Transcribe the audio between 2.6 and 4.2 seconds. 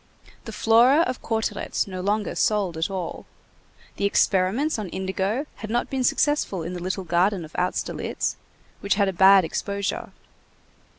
at all. The